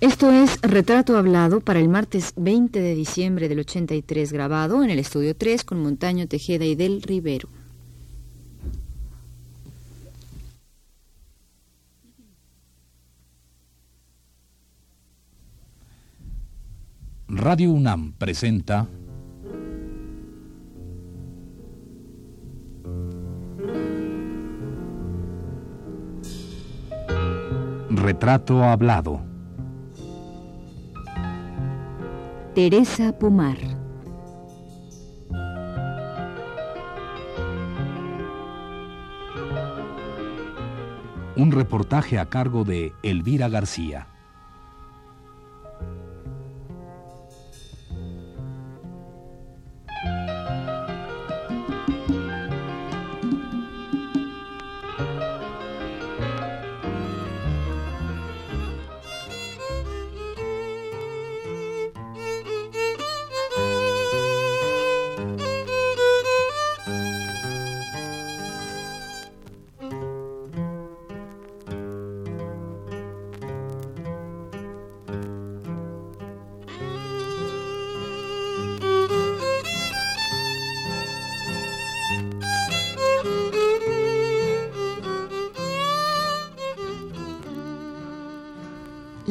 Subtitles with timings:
[0.00, 4.98] Esto es Retrato Hablado para el martes 20 de diciembre del 83, grabado en el
[4.98, 7.50] estudio 3 con Montaño Tejeda y Del Rivero.
[17.28, 18.88] Radio UNAM presenta
[27.90, 29.29] Retrato Hablado.
[32.54, 33.58] Teresa Pomar.
[41.36, 44.09] Un reportaje a cargo de Elvira García.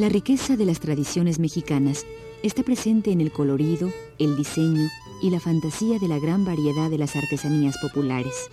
[0.00, 2.06] La riqueza de las tradiciones mexicanas
[2.42, 4.88] está presente en el colorido, el diseño
[5.20, 8.48] y la fantasía de la gran variedad de las artesanías populares.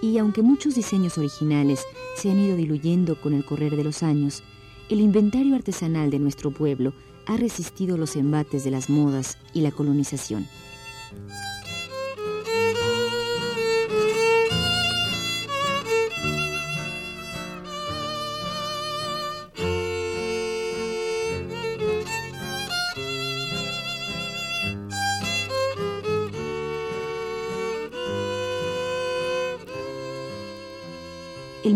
[0.00, 1.84] Y aunque muchos diseños originales
[2.16, 4.44] se han ido diluyendo con el correr de los años,
[4.88, 6.92] el inventario artesanal de nuestro pueblo
[7.26, 10.46] ha resistido los embates de las modas y la colonización.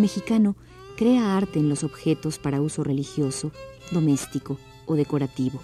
[0.09, 0.57] Mexicano
[0.97, 3.53] crea arte en los objetos para uso religioso,
[3.93, 5.61] doméstico o decorativo.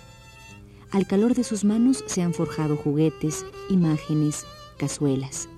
[0.90, 4.44] Al calor de sus manos se han forjado juguetes, imágenes,
[4.76, 5.48] cazuelas.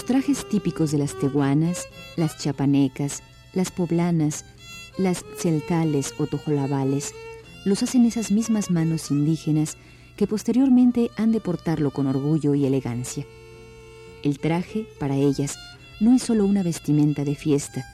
[0.00, 3.22] Los trajes típicos de las tehuanas, las chapanecas,
[3.52, 4.46] las poblanas,
[4.96, 7.12] las celtales o tojolabales
[7.66, 9.76] los hacen esas mismas manos indígenas
[10.16, 13.26] que posteriormente han de portarlo con orgullo y elegancia.
[14.22, 15.58] El traje, para ellas,
[16.00, 17.84] no es solo una vestimenta de fiesta,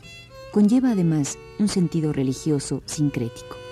[0.52, 3.65] conlleva además un sentido religioso sincrético.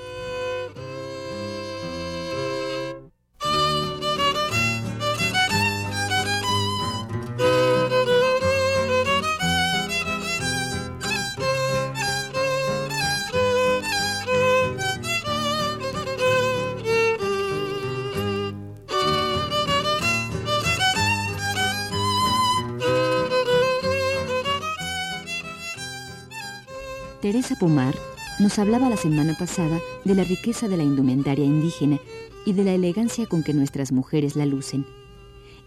[27.56, 27.94] Pomar
[28.40, 31.98] nos hablaba la semana pasada de la riqueza de la indumentaria indígena
[32.44, 34.84] y de la elegancia con que nuestras mujeres la lucen.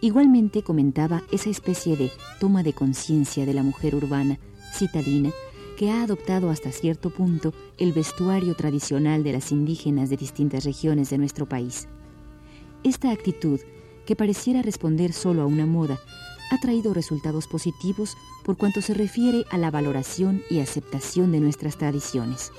[0.02, 4.40] Igualmente comentaba esa especie de toma de conciencia de la mujer urbana,
[4.74, 5.31] citadina,
[5.78, 11.09] que ha adoptado hasta cierto punto el vestuario tradicional de las indígenas de distintas regiones
[11.09, 11.88] de nuestro país.
[12.84, 13.59] Esta actitud,
[14.06, 16.00] que pareciera responder solo a una moda,
[16.52, 21.78] ha traído resultados positivos por cuanto se refiere a la valoración y aceptación de nuestras
[21.78, 22.52] tradiciones.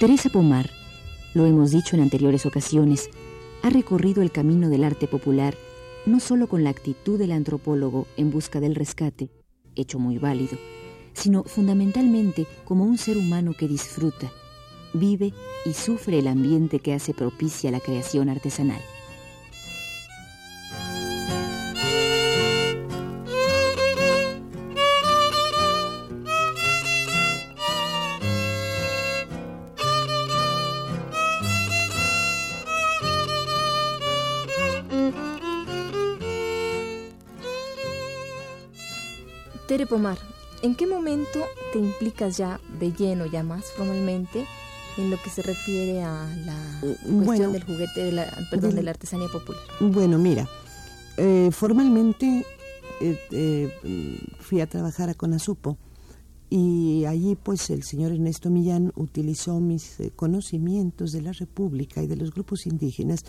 [0.00, 0.81] Teresa Pomar
[1.34, 3.10] lo hemos dicho en anteriores ocasiones,
[3.62, 5.54] ha recorrido el camino del arte popular
[6.06, 9.30] no solo con la actitud del antropólogo en busca del rescate,
[9.76, 10.58] hecho muy válido,
[11.12, 14.32] sino fundamentalmente como un ser humano que disfruta,
[14.94, 15.32] vive
[15.64, 18.80] y sufre el ambiente que hace propicia la creación artesanal.
[39.92, 40.16] Pomar,
[40.62, 41.40] ¿en qué momento
[41.70, 44.46] te implicas ya de lleno, ya más formalmente,
[44.96, 46.80] en lo que se refiere a la
[47.10, 49.60] mm, cuestión del juguete, de la, perdón, de la artesanía popular?
[49.80, 50.48] Bueno, mira,
[51.18, 52.46] eh, formalmente
[53.02, 55.76] eh, eh, fui a trabajar a Conasupo
[56.48, 62.16] y allí pues el señor Ernesto Millán utilizó mis conocimientos de la República y de
[62.16, 63.26] los grupos indígenas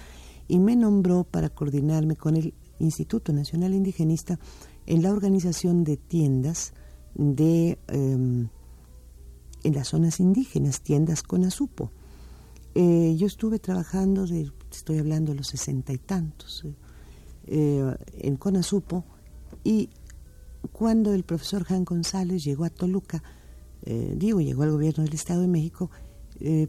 [0.47, 4.39] y me nombró para coordinarme con el Instituto Nacional Indigenista
[4.85, 6.73] en la organización de tiendas
[7.15, 8.49] de em,
[9.63, 11.91] en las zonas indígenas, tiendas con azupo.
[12.75, 14.25] Eh, yo estuve trabajando,
[14.71, 16.75] estoy hablando de los sesenta y tantos, eh,
[17.47, 19.05] eh, en Conasupo,
[19.63, 19.89] y
[20.71, 23.21] cuando el profesor Juan González llegó a Toluca,
[24.15, 25.91] digo, llegó al gobierno del Estado de México,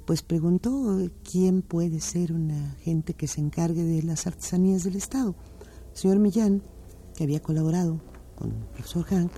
[0.05, 5.37] pues preguntó quién puede ser una gente que se encargue de las artesanías del Estado.
[5.93, 6.63] Señor Millán,
[7.17, 8.01] que había colaborado
[8.37, 9.33] con el profesor Hank,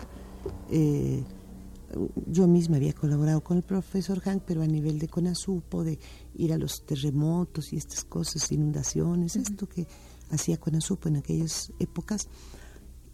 [2.26, 5.98] yo misma había colaborado con el profesor Hank, pero a nivel de CONASUPO, de
[6.34, 9.86] ir a los terremotos y estas cosas, inundaciones, esto que
[10.30, 12.28] hacía CONASUPO en aquellas épocas,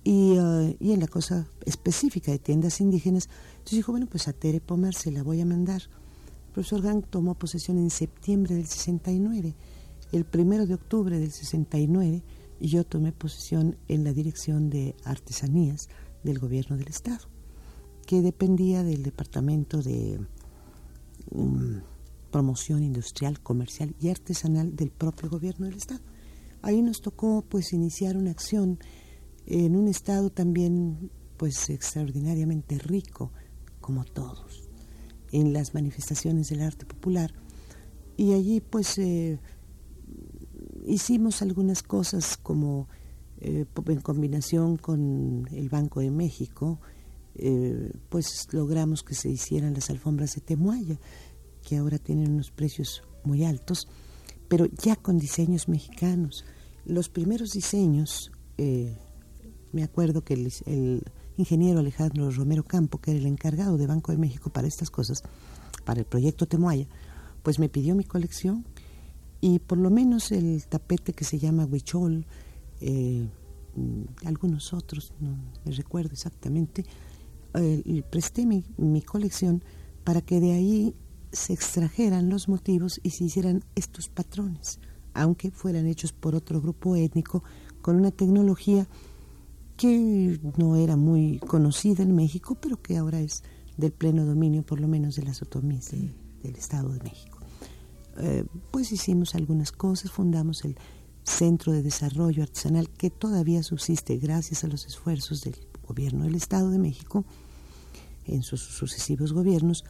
[0.05, 3.29] y, uh, y, en la cosa específica de tiendas indígenas.
[3.53, 5.82] Entonces dijo, bueno, pues a Tere Pomar se la voy a mandar.
[5.82, 9.55] El profesor Hank tomó posesión en septiembre del 69,
[10.11, 12.23] el primero de octubre del 69,
[12.62, 15.88] y yo tomé posesión en la dirección de artesanías
[16.23, 17.26] del gobierno del Estado
[18.06, 20.20] que dependía del Departamento de
[21.32, 21.81] um,
[22.31, 26.03] Promoción Industrial, Comercial y Artesanal del propio gobierno del Estado.
[26.62, 28.79] Ahí nos tocó pues iniciar una acción
[29.47, 33.32] en un estado también pues extraordinariamente rico
[33.81, 34.70] como todos
[35.32, 37.35] en las manifestaciones del arte popular
[38.17, 39.41] y allí pues eh,
[40.87, 42.88] hicimos algunas cosas como
[43.40, 46.81] eh, en combinación con el Banco de México
[47.34, 50.99] eh, pues logramos que se hicieran las alfombras de Temuaya,
[51.67, 53.88] que ahora tienen unos precios muy altos,
[54.49, 56.44] pero ya con diseños mexicanos.
[56.85, 58.99] Los primeros diseños, eh,
[59.73, 61.02] me acuerdo que el,
[61.38, 65.23] ingeniero Alejandro Romero Campo, que era el encargado de Banco de México para estas cosas,
[65.85, 66.87] para el proyecto Temuaya,
[67.43, 68.67] pues me pidió mi colección
[69.43, 72.25] y por lo menos el tapete que se llama Huichol,
[72.81, 73.29] eh,
[74.25, 76.87] algunos otros, no me recuerdo exactamente,
[77.55, 79.62] eh, presté mi, mi colección
[80.05, 80.94] para que de ahí
[81.33, 84.79] se extrajeran los motivos y se hicieran estos patrones,
[85.12, 87.43] aunque fueran hechos por otro grupo étnico
[87.81, 88.87] con una tecnología
[89.77, 93.43] que no era muy conocida en México, pero que ahora es
[93.77, 97.31] del pleno dominio, por lo menos de las otomíes del Estado de México.
[98.19, 100.76] Eh, pues hicimos algunas cosas, fundamos el
[101.25, 105.56] Centro de Desarrollo Artesanal, que todavía subsiste gracias a los esfuerzos del
[105.87, 107.25] gobierno del Estado de México,
[108.26, 109.85] en sus sucesivos gobiernos,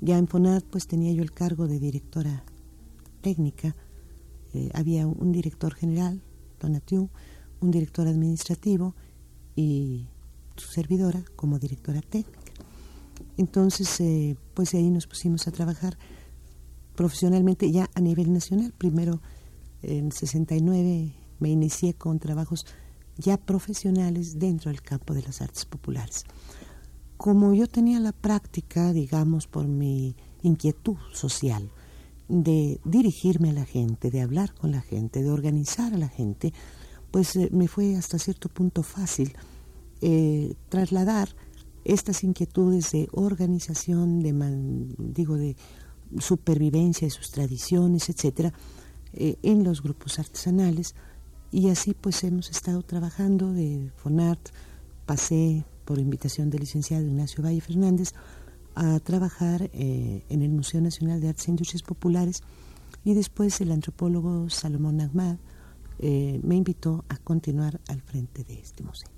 [0.00, 2.44] Ya en FONART pues tenía yo el cargo de directora
[3.26, 3.74] técnica,
[4.54, 6.22] eh, había un director general,
[6.58, 7.10] Tonatio,
[7.60, 8.94] un director administrativo
[9.56, 10.06] y
[10.54, 12.38] su servidora como directora técnica.
[13.36, 15.98] Entonces, eh, pues de ahí nos pusimos a trabajar
[16.94, 18.72] profesionalmente ya a nivel nacional.
[18.78, 19.20] Primero,
[19.82, 22.64] en 69 me inicié con trabajos
[23.18, 26.22] ya profesionales dentro del campo de las artes populares.
[27.16, 31.72] Como yo tenía la práctica, digamos, por mi inquietud social,
[32.28, 36.52] de dirigirme a la gente, de hablar con la gente, de organizar a la gente,
[37.10, 39.34] pues eh, me fue hasta cierto punto fácil
[40.00, 41.28] eh, trasladar
[41.84, 44.32] estas inquietudes de organización, de
[44.98, 45.56] digo de
[46.18, 48.52] supervivencia de sus tradiciones, etcétera,
[49.12, 50.94] eh, en los grupos artesanales
[51.52, 54.50] y así pues hemos estado trabajando de Fonart,
[55.06, 58.12] pasé por invitación del licenciado Ignacio Valle Fernández
[58.76, 62.42] a trabajar eh, en el Museo Nacional de Artes e Industrias Populares
[63.04, 65.36] y después el antropólogo Salomón Ahmad
[65.98, 69.08] eh, me invitó a continuar al frente de este museo.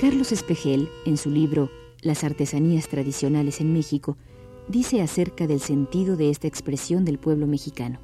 [0.00, 1.70] Carlos Espejel, en su libro
[2.00, 4.16] Las artesanías tradicionales en México,
[4.68, 7.98] dice acerca del sentido de esta expresión del pueblo mexicano.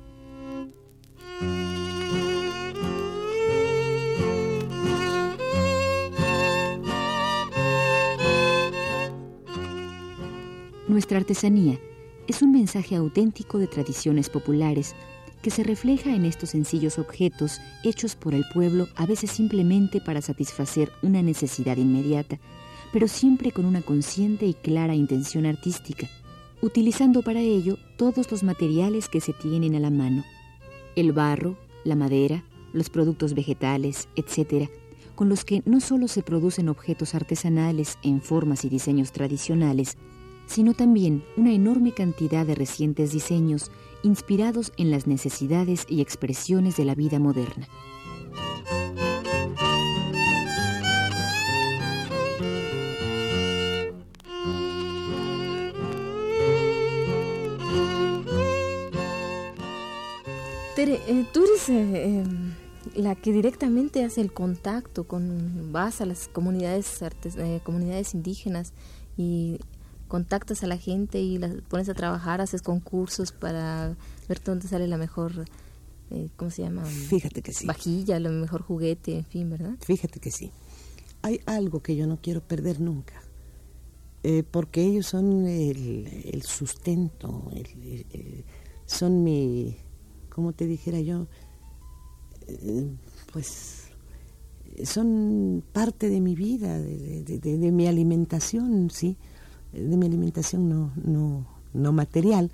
[10.88, 11.78] Nuestra artesanía
[12.26, 14.94] es un mensaje auténtico de tradiciones populares
[15.40, 20.20] que se refleja en estos sencillos objetos hechos por el pueblo a veces simplemente para
[20.20, 22.38] satisfacer una necesidad inmediata,
[22.92, 26.08] pero siempre con una consciente y clara intención artística,
[26.62, 30.24] utilizando para ello todos los materiales que se tienen a la mano,
[30.96, 34.68] el barro, la madera, los productos vegetales, etc.,
[35.14, 39.98] con los que no solo se producen objetos artesanales en formas y diseños tradicionales,
[40.46, 43.70] sino también una enorme cantidad de recientes diseños
[44.02, 47.68] inspirados en las necesidades y expresiones de la vida moderna.
[60.80, 62.54] Tere, eh, tú eres eh, em,
[62.94, 67.02] la que directamente hace el contacto con vas a las comunidades
[67.37, 68.72] eh, comunidades indígenas
[69.18, 69.58] y
[70.08, 73.94] contactas a la gente y las pones a trabajar, haces concursos para
[74.26, 75.44] ver dónde sale la mejor,
[76.10, 76.87] eh, ¿cómo se llama?
[76.87, 77.66] Fíjate que sí.
[77.66, 79.75] Vajilla, el mejor juguete, en fin, ¿verdad?
[79.82, 80.50] Fíjate que sí.
[81.20, 83.20] Hay algo que yo no quiero perder nunca,
[84.22, 87.50] eh, porque ellos son el, sustento,
[88.87, 89.76] son mi,
[90.30, 91.26] ¿cómo te dijera yo?
[92.49, 92.90] Eh,
[93.32, 93.88] pues
[94.84, 99.16] son parte de mi vida, de, de mi alimentación, sí
[99.72, 102.50] de mi alimentación no, no, no material,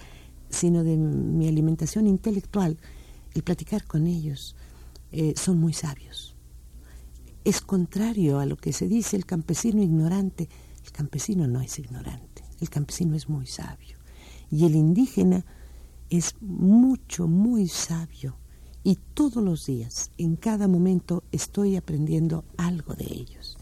[0.51, 2.79] sino de mi alimentación intelectual,
[3.35, 4.55] el platicar con ellos,
[5.13, 6.35] eh, son muy sabios.
[7.45, 10.49] Es contrario a lo que se dice el campesino ignorante.
[10.85, 13.97] El campesino no es ignorante, el campesino es muy sabio.
[14.51, 15.45] Y el indígena
[16.11, 18.37] es mucho, muy sabio.
[18.83, 23.59] Y todos los días, en cada momento, estoy aprendiendo algo de ellos.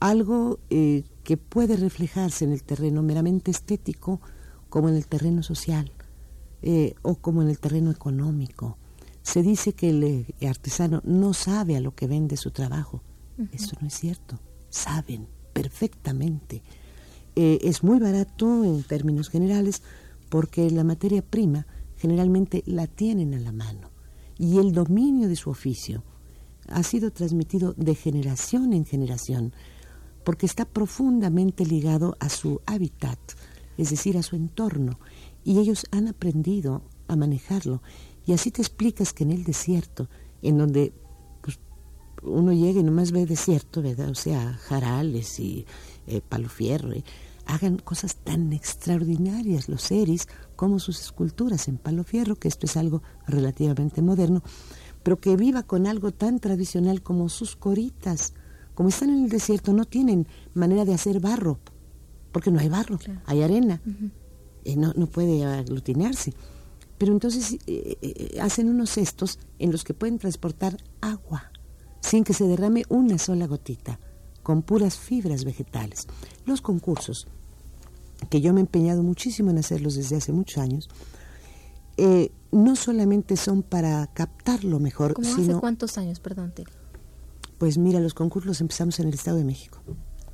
[0.00, 4.20] Algo eh, que puede reflejarse en el terreno meramente estético
[4.68, 5.92] como en el terreno social
[6.62, 8.78] eh, o como en el terreno económico.
[9.22, 13.02] Se dice que el eh, artesano no sabe a lo que vende su trabajo.
[13.52, 14.40] Eso no es cierto.
[14.68, 16.62] Saben perfectamente.
[17.36, 19.82] Eh, es muy barato en términos generales
[20.28, 21.66] porque la materia prima
[21.96, 23.90] generalmente la tienen a la mano
[24.38, 26.04] y el dominio de su oficio
[26.68, 29.52] ha sido transmitido de generación en generación
[30.28, 33.18] porque está profundamente ligado a su hábitat,
[33.78, 34.98] es decir, a su entorno,
[35.42, 37.82] y ellos han aprendido a manejarlo.
[38.26, 40.10] Y así te explicas que en el desierto,
[40.42, 40.92] en donde
[41.40, 41.58] pues,
[42.22, 44.10] uno llega y nomás ve desierto, ¿verdad?
[44.10, 45.64] O sea, jarales y
[46.06, 47.04] eh, palofierro, eh,
[47.48, 53.02] hagan cosas tan extraordinarias los seres como sus esculturas en palofierro, que esto es algo
[53.26, 54.42] relativamente moderno,
[55.02, 58.34] pero que viva con algo tan tradicional como sus coritas,
[58.74, 61.58] como están en el desierto, no tienen manera de hacer barro,
[62.32, 63.80] porque no hay barro, hay arena,
[64.62, 66.34] y no, no, puede aglutinarse.
[66.98, 71.50] Pero entonces eh, eh, hacen unos cestos en los que pueden transportar agua,
[72.00, 73.98] sin que se derrame una sola gotita,
[74.42, 76.06] con puras fibras vegetales.
[76.44, 77.26] Los concursos,
[78.30, 80.88] que yo me he empeñado muchísimo en hacerlos desde hace muchos años,
[81.96, 85.52] eh, no solamente son para captarlo mejor, ¿Cómo sino...
[85.52, 86.52] hace cuántos años, perdón,
[87.58, 89.80] pues mira, los concursos empezamos en el Estado de México.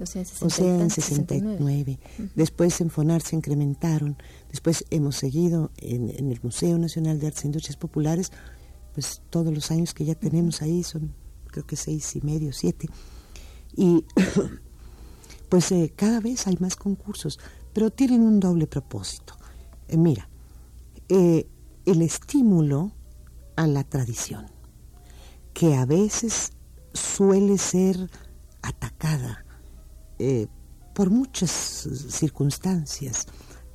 [0.00, 1.98] O sea, en 69.
[2.34, 4.16] Después en FONAR se incrementaron.
[4.50, 8.32] Después hemos seguido en, el Museo Nacional de Artes e Industrias Populares,
[8.92, 11.14] pues todos los años que ya tenemos ahí son
[11.46, 12.88] creo que seis y medio, siete.
[13.76, 14.04] Y
[15.48, 17.38] pues eh, cada vez hay más concursos,
[17.74, 19.34] pero tienen un doble propósito.
[19.88, 20.28] Eh, mira,
[21.08, 21.46] eh,
[21.84, 22.92] el estímulo
[23.56, 24.46] a la tradición,
[25.52, 26.52] que a veces
[26.94, 28.10] suele ser
[28.62, 29.44] atacada
[30.18, 30.46] eh,
[30.94, 33.26] por muchas circunstancias,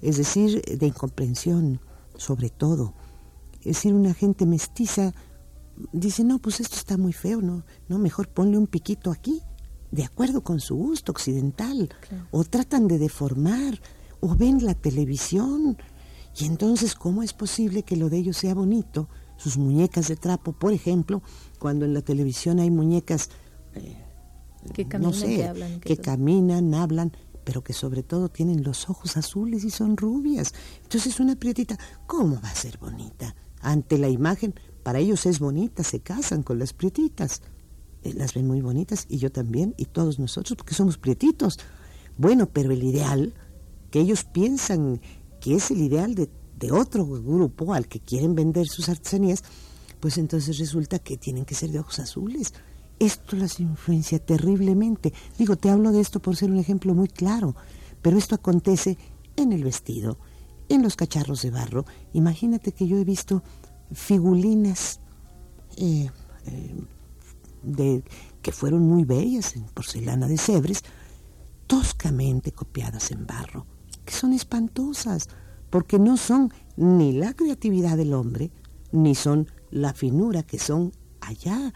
[0.02, 1.80] es decir, de incomprensión
[2.18, 2.96] sobre todo.
[3.60, 5.14] Es decir, una gente mestiza
[5.92, 9.42] dice, no, pues esto está muy feo, no, no mejor ponle un piquito aquí,
[9.92, 11.90] de acuerdo con su gusto occidental,
[12.32, 13.80] o tratan de deformar,
[14.20, 15.78] o ven la televisión,
[16.40, 19.10] y entonces, ¿cómo es posible que lo de ellos sea bonito?
[19.38, 21.22] Sus muñecas de trapo, por ejemplo,
[21.60, 23.30] cuando en la televisión hay muñecas
[23.76, 23.98] eh,
[24.74, 27.12] que caminan, no sé, que, hablan, que, caminan, hablan,
[27.44, 30.54] pero que sobre todo tienen los ojos azules y son rubias.
[30.84, 33.36] Entonces una prietita, ¿cómo va a ser bonita?
[33.62, 34.54] Ante la imagen,
[34.84, 37.42] para ellos es bonita, se casan con las prietitas.
[38.04, 41.60] Eh, las ven muy bonitas y yo también y todos nosotros porque somos prietitos.
[42.18, 43.34] Bueno, pero el ideal
[43.92, 45.02] que ellos piensan
[45.42, 46.30] que es el ideal de,
[46.72, 49.46] otro grupo al que quieren vender sus artesanías,
[50.02, 52.54] pues entonces resulta que tienen que ser de ojos azules.
[53.00, 55.14] Esto las influencia terriblemente.
[55.38, 57.56] Digo, te hablo de esto por ser un ejemplo muy claro,
[58.02, 58.98] pero esto acontece
[59.38, 60.18] en el vestido,
[60.68, 61.86] en los cacharros de barro.
[62.12, 63.42] Imagínate que yo he visto
[63.94, 65.00] figulines
[65.78, 66.10] eh,
[66.46, 66.76] eh,
[67.64, 68.04] de,
[68.42, 70.84] que fueron muy bellas en porcelana de cebres,
[71.68, 73.66] toscamente copiadas en barro,
[74.06, 75.30] que son espantosas,
[75.70, 78.52] porque no son ni la creatividad del hombre,
[78.92, 81.74] ni son la finura que son allá,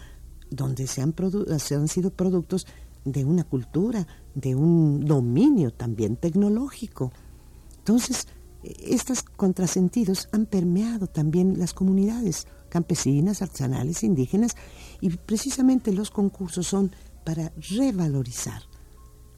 [0.49, 1.13] donde se han,
[1.59, 2.65] se han sido productos
[3.05, 7.11] de una cultura, de un dominio también tecnológico.
[7.79, 8.27] Entonces,
[8.63, 14.55] estos contrasentidos han permeado también las comunidades campesinas, artesanales, indígenas,
[15.03, 16.89] y precisamente los concursos son
[17.25, 18.63] para revalorizar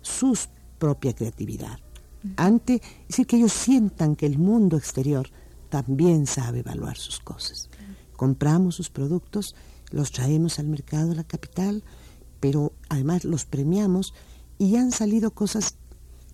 [0.04, 0.38] su
[0.78, 1.80] propia creatividad.
[2.38, 5.28] Ante, es decir, que ellos sientan que el mundo exterior
[5.70, 7.72] también sabe evaluar sus cosas.
[8.16, 9.56] Compramos sus productos,
[9.90, 11.84] los traemos al mercado de la capital,
[12.40, 14.14] pero además los premiamos
[14.60, 15.78] y han salido cosas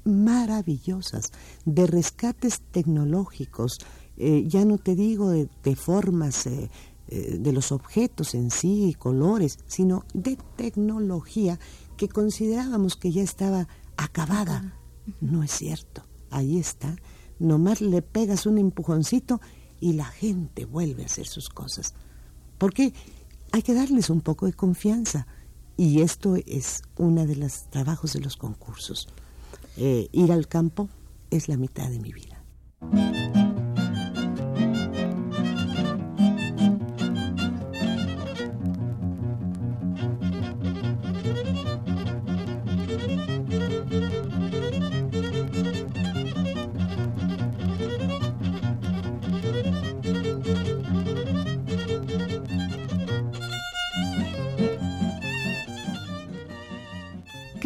[0.03, 1.31] maravillosas,
[1.63, 3.79] de rescates tecnológicos,
[4.17, 6.69] eh, ya no te digo de, formas eh,
[7.13, 11.59] eh, de los objetos en sí y colores, sino de tecnología
[11.97, 14.79] que considerábamos que ya estaba acabada.
[15.19, 16.95] No es cierto, ahí está.
[17.37, 19.41] Nomás le pegas un empujoncito
[19.81, 21.95] y la gente vuelve a hacer sus cosas.
[22.57, 22.93] Porque
[23.51, 25.27] hay que darles un poco de confianza.
[25.75, 29.09] Y esto es uno de los trabajos de los concursos.
[29.75, 30.87] Eh, ir al campo
[31.29, 33.40] es la mitad de mi vida.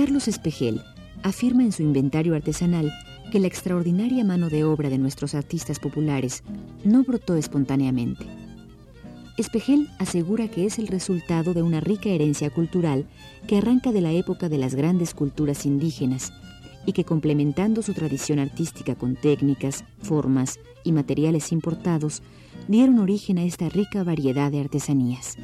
[0.05, 0.83] Carlos Espejel
[1.23, 2.93] afirma en su inventario artesanal
[3.31, 6.43] que la extraordinaria mano de obra de nuestros artistas populares
[6.83, 8.23] no brotó espontáneamente.
[9.35, 13.07] Espejel asegura que es el resultado de una rica herencia cultural
[13.47, 16.31] que arranca de la época de las grandes culturas indígenas
[16.85, 22.21] y que complementando su tradición artística con técnicas, formas y materiales importados,
[22.67, 25.35] dieron origen a esta rica variedad de artesanías.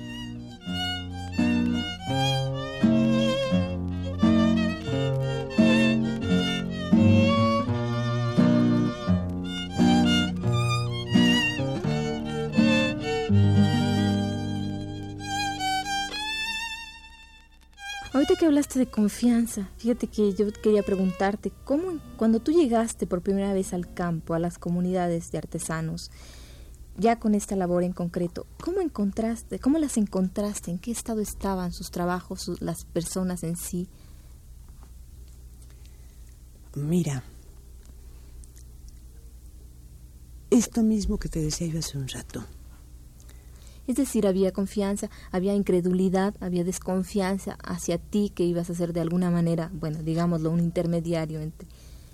[18.45, 23.73] Hablaste de confianza, fíjate que yo quería preguntarte, ¿cómo cuando tú llegaste por primera vez
[23.73, 26.11] al campo, a las comunidades de artesanos,
[26.97, 31.71] ya con esta labor en concreto, ¿cómo encontraste, cómo las encontraste, en qué estado estaban
[31.71, 33.87] sus trabajos, las personas en sí?
[36.75, 37.23] Mira,
[40.49, 42.45] esto mismo que te decía yo hace un rato
[43.87, 49.01] es decir, había confianza, había incredulidad, había desconfianza hacia ti que ibas a ser de
[49.01, 51.67] alguna manera, bueno, digámoslo, un intermediario entre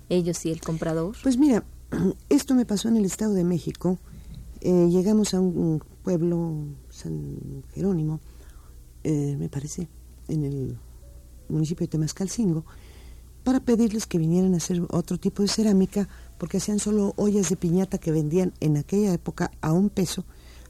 [0.08, 1.16] ellos y el comprador.
[1.22, 1.64] Pues mira,
[2.28, 3.98] esto me pasó en el Estado de México.
[4.60, 8.20] Eh, llegamos a un pueblo, San Jerónimo,
[9.04, 9.88] eh, me parece,
[10.26, 10.78] en el
[11.48, 12.64] municipio de Temascalcingo,
[13.44, 17.56] para pedirles que vinieran a hacer otro tipo de cerámica, porque hacían solo ollas de
[17.56, 20.24] piñata que vendían en aquella época a un peso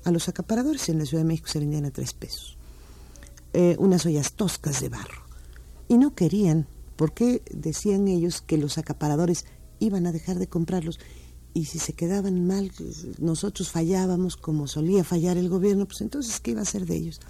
[0.08, 2.58] a los acaparadores en la Ciudad de México se vendían a tres pesos.
[3.52, 5.22] Eh, unas ollas toscas de barro.
[5.88, 6.66] Y no querían,
[6.96, 9.46] porque decían ellos que los acaparadores
[9.78, 10.98] iban a dejar de comprarlos
[11.54, 12.70] y si se quedaban mal,
[13.18, 17.20] nosotros fallábamos como solía fallar el gobierno, pues entonces, ¿qué iba a hacer de ellos?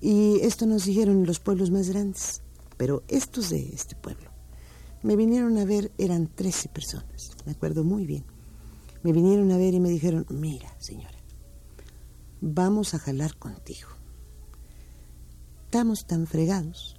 [0.00, 2.42] Y esto nos dijeron los pueblos más grandes,
[2.76, 4.30] pero estos de este pueblo.
[5.02, 8.24] Me vinieron a ver, eran 13 personas, me acuerdo muy bien.
[9.02, 11.15] Me vinieron a ver y me dijeron, mira, señora,
[12.40, 13.88] vamos a jalar contigo.
[15.64, 16.96] Estamos tan fregados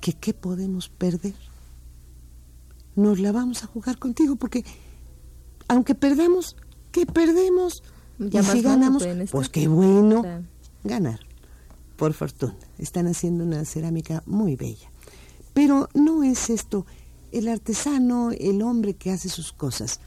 [0.00, 1.34] que ¿qué podemos perder?
[2.94, 4.64] Nos la vamos a jugar contigo porque
[5.68, 6.56] aunque perdamos,
[6.92, 7.82] ¿qué perdemos?
[8.18, 10.22] y si ganamos, pues qué bueno
[10.84, 11.20] ganar.
[11.96, 14.90] Por fortuna, están haciendo una cerámica muy bella.
[15.54, 16.86] Pero no es esto,
[17.32, 20.00] el artesano, el hombre que hace sus cosas,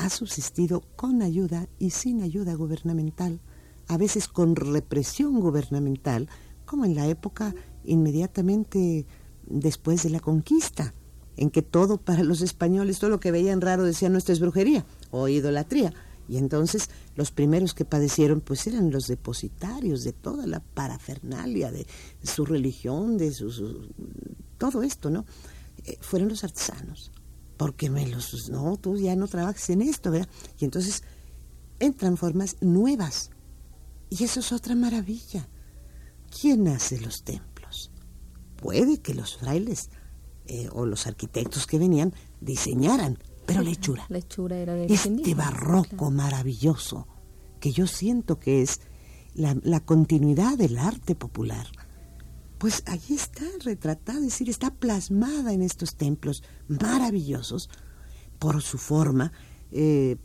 [0.00, 3.38] ha subsistido con ayuda y sin ayuda gubernamental,
[3.86, 6.26] a veces con represión gubernamental,
[6.64, 9.04] como en la época inmediatamente
[9.46, 10.94] después de la conquista,
[11.36, 14.40] en que todo para los españoles, todo lo que veían raro decían, no, esto es
[14.40, 15.92] brujería o idolatría.
[16.30, 21.86] Y entonces los primeros que padecieron pues eran los depositarios de toda la parafernalia de
[22.22, 23.86] su religión, de su,
[24.56, 25.26] todo esto, ¿no?
[25.84, 27.10] Eh, fueron los artesanos
[27.60, 28.48] porque me los...
[28.48, 30.30] No, tú ya no trabajas en esto, ¿verdad?
[30.58, 31.02] Y entonces
[31.78, 33.28] entran formas nuevas.
[34.08, 35.46] Y eso es otra maravilla.
[36.40, 37.90] ¿Quién hace los templos?
[38.56, 39.90] Puede que los frailes
[40.46, 44.06] eh, o los arquitectos que venían diseñaran, pero lechura.
[44.08, 47.08] Lechura era de Este barroco maravilloso
[47.60, 48.80] que yo siento que es
[49.34, 51.66] la, la, continuidad del arte popular,
[52.60, 57.70] pues ahí está retratada, es decir, está plasmada en estos templos maravillosos
[58.38, 59.32] por su forma,
[59.72, 60.18] eh,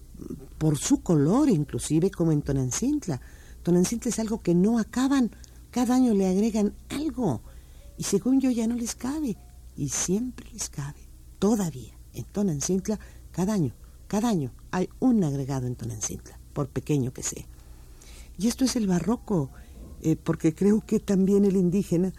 [0.58, 3.22] por su color, inclusive como en Tonancintla.
[3.64, 5.32] Tonancintla es algo que no acaban,
[5.72, 7.42] cada año le agregan algo,
[7.98, 9.38] y según yo ya no les cabe,
[9.78, 11.08] y siempre les cabe,
[11.40, 13.00] todavía, en Tonancintla,
[13.32, 13.74] cada año,
[14.08, 17.46] cada año hay un agregado en Tonancintla, por pequeño que sea.
[18.38, 19.52] Y esto es el barroco,
[20.06, 22.14] eh, porque creo que también el indígena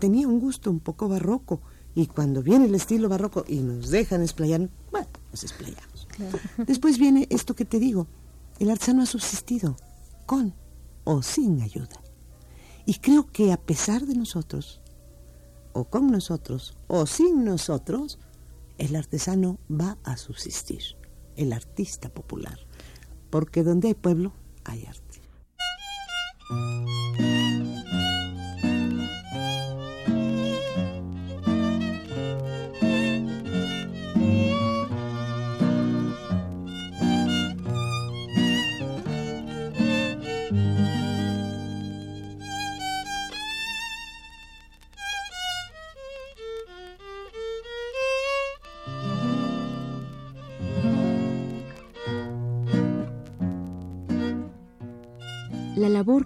[0.00, 1.62] tenía un gusto un poco barroco,
[1.94, 6.08] y cuando viene el estilo barroco y nos dejan explayar, bueno, nos explayamos.
[6.66, 8.08] Después viene esto que te digo,
[8.58, 9.76] el artesano ha subsistido
[10.26, 10.52] con
[11.04, 12.02] o sin ayuda.
[12.86, 14.80] Y creo que a pesar de nosotros,
[15.72, 18.18] o con nosotros, o sin nosotros,
[18.78, 20.82] el artesano va a subsistir,
[21.36, 22.58] el artista popular.
[23.30, 24.32] Porque donde hay pueblo,
[24.64, 25.05] hay arte.
[26.48, 27.35] La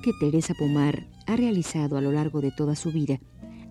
[0.02, 3.20] que Teresa Pomar ha realizado a lo largo de toda su vida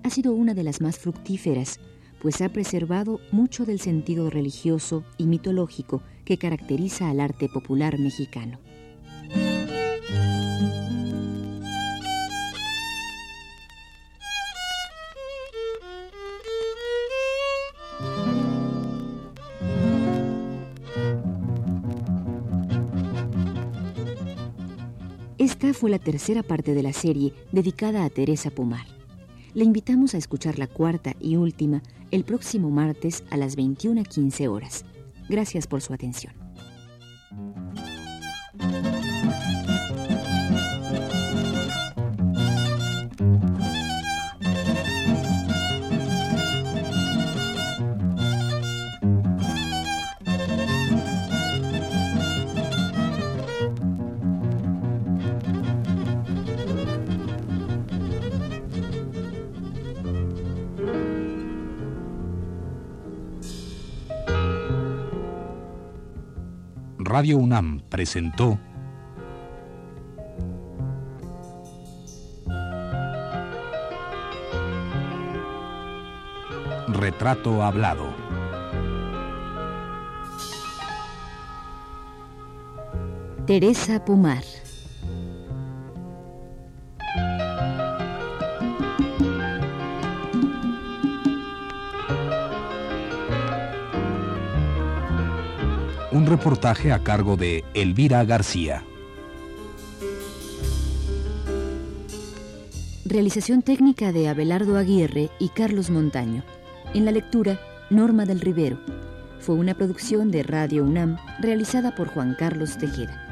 [0.04, 1.80] ha sido una de las más fructíferas,
[2.22, 8.60] pues ha preservado mucho del sentido religioso y mitológico que caracteriza al arte popular mexicano.
[25.80, 28.86] Fue la tercera parte de la serie dedicada a Teresa Pomar.
[29.54, 34.84] Le invitamos a escuchar la cuarta y última el próximo martes a las 21.15 horas.
[35.30, 36.49] Gracias por su atención.
[67.10, 68.60] Radio UNAM presentó
[76.88, 78.14] Retrato Hablado.
[83.48, 84.44] Teresa Pomar.
[96.20, 98.84] Un reportaje a cargo de Elvira García.
[103.06, 106.44] Realización técnica de Abelardo Aguirre y Carlos Montaño.
[106.94, 107.58] En la lectura,
[107.90, 108.82] Norma del Rivero.
[109.40, 113.29] Fue una producción de Radio UNAM realizada por Juan Carlos Tejeda.